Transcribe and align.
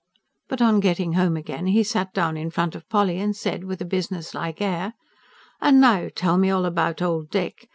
But 0.49 0.63
on 0.63 0.79
getting 0.79 1.13
home 1.13 1.37
again, 1.37 1.67
he 1.67 1.83
sat 1.83 2.11
down 2.11 2.35
in 2.35 2.49
front 2.49 2.73
of 2.73 2.89
Polly 2.89 3.19
and 3.19 3.35
said, 3.35 3.65
with 3.65 3.81
a 3.81 3.85
businesslike 3.85 4.59
air: 4.59 4.95
"And 5.61 5.79
now 5.79 6.09
tell 6.15 6.39
me 6.39 6.49
all 6.49 6.65
about 6.65 7.03
old 7.03 7.29
Dick! 7.29 7.69